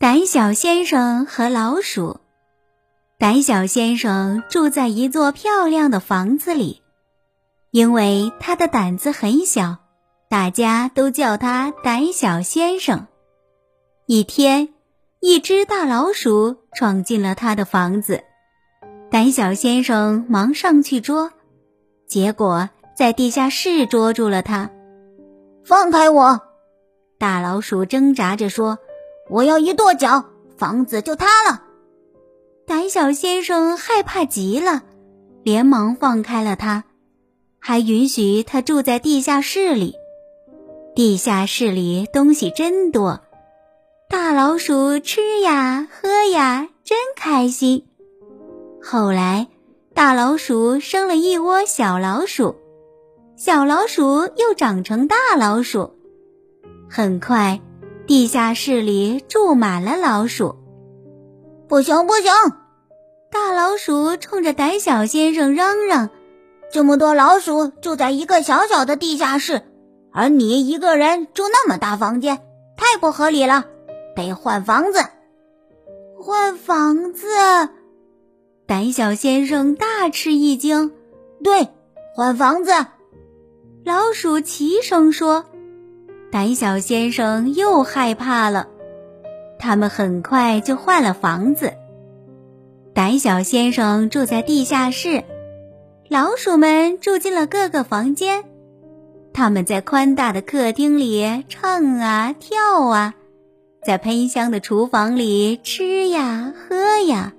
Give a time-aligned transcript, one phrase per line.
[0.00, 2.20] 胆小先生和老鼠。
[3.18, 6.80] 胆小先生住在一座漂亮的房子里，
[7.70, 9.76] 因为他的胆子很小，
[10.30, 13.08] 大家都叫他胆小先生。
[14.06, 14.70] 一天，
[15.20, 18.24] 一只大老鼠闯进了他的房子，
[19.10, 21.30] 胆小先生忙上去捉，
[22.08, 24.70] 结果在地下室捉住了他。
[25.62, 26.40] 放开我！
[27.18, 28.78] 大老鼠挣扎着说。
[29.30, 30.24] 我要一跺脚，
[30.56, 31.62] 房子就塌了。
[32.66, 34.82] 胆小先生害怕极了，
[35.44, 36.84] 连忙放开了他，
[37.60, 39.94] 还允许他住在地下室里。
[40.96, 43.20] 地下室里东西真多，
[44.08, 47.86] 大老鼠吃呀喝呀，真开心。
[48.82, 49.46] 后来，
[49.94, 52.56] 大老鼠生了一窝小老鼠，
[53.36, 55.94] 小老鼠又长成大老鼠，
[56.88, 57.60] 很快。
[58.10, 60.56] 地下室里住满了老鼠，
[61.68, 62.32] 不行不行！
[63.30, 66.10] 大老鼠冲着胆小先生嚷嚷
[66.72, 69.62] ：“这么多老鼠住在一个小小的地下室，
[70.12, 72.38] 而你一个人住那么大房间，
[72.76, 73.66] 太不合理了，
[74.16, 74.98] 得换房子。”
[76.18, 77.28] 换房子！
[78.66, 80.90] 胆小先生大吃一惊。
[81.44, 81.68] 对，
[82.16, 82.72] 换房子！
[83.84, 85.44] 老鼠齐声说。
[86.30, 88.68] 胆小先生又害怕了，
[89.58, 91.72] 他们很快就换了房子。
[92.94, 95.24] 胆小先生住在地下室，
[96.08, 98.44] 老鼠们住进了各个房间。
[99.32, 103.14] 他们在宽大的客厅里唱啊跳啊，
[103.84, 106.76] 在喷香的厨房里吃呀喝
[107.08, 107.32] 呀，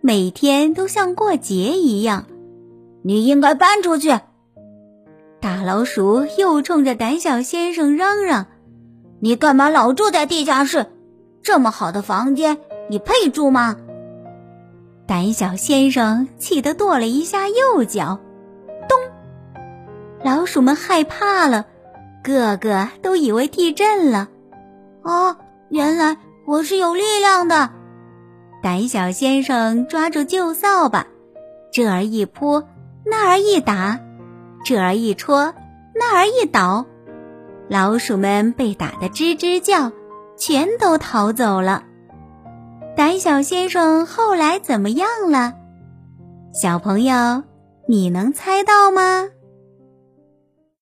[0.00, 2.26] 每天都像过节一样。
[3.02, 4.16] 你应该搬出去。
[5.40, 8.46] 大老鼠又冲着胆小先生嚷嚷
[9.20, 10.86] ：“你干嘛老住在地下室？
[11.42, 12.58] 这么好的房间，
[12.88, 13.76] 你配住吗？”
[15.06, 18.18] 胆小先生气得跺了一下右脚，
[18.88, 18.98] 咚！
[20.22, 21.64] 老鼠们害怕了，
[22.22, 24.28] 个个都以为地震了。
[25.02, 25.36] 哦，
[25.70, 27.70] 原来我是有力量的！
[28.60, 31.06] 胆小先生抓住旧扫把，
[31.72, 32.64] 这儿一扑，
[33.04, 34.00] 那儿一打。
[34.68, 35.54] 这儿一戳，
[35.94, 36.84] 那儿一倒，
[37.70, 39.92] 老鼠们被打得吱吱叫，
[40.36, 41.84] 全都逃走了。
[42.94, 45.54] 胆小先生后来怎么样了？
[46.52, 47.44] 小朋友，
[47.88, 49.28] 你能猜到吗？